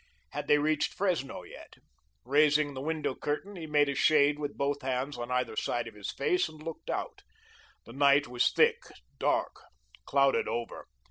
[0.29, 1.75] Had they reached Fresno yet?
[2.25, 5.93] Raising the window curtain, he made a shade with both hands on either side of
[5.93, 7.21] his face and looked out.
[7.85, 8.81] The night was thick,
[9.19, 9.61] dark,
[10.07, 10.87] clouded over.